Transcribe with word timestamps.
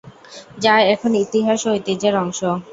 যা 0.59 0.73
এখন 0.93 1.11
ইতিহাস 1.23 1.59
ও 1.63 1.73
ঐতিহ্যের 1.73 2.15
অংশ। 2.23 2.39